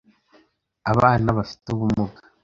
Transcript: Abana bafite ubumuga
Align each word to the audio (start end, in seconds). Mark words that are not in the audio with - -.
Abana 0.91 1.27
bafite 1.37 1.65
ubumuga 1.69 2.19